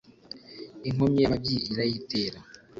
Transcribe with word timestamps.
Inkomyi 0.89 1.19
y’amabyi 1.21 1.57
irayitera. 1.71 2.39